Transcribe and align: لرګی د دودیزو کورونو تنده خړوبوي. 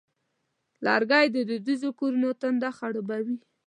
لرګی 0.85 1.25
د 1.31 1.37
دودیزو 1.49 1.89
کورونو 1.99 2.29
تنده 2.41 2.69
خړوبوي. 2.77 3.35